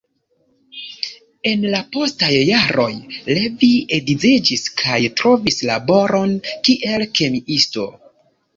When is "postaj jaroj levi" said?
1.95-3.69